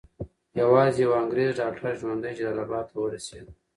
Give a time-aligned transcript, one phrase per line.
[0.61, 3.45] یوازې یو انګریز ډاکټر ژوندی جلال اباد ته ورسېد.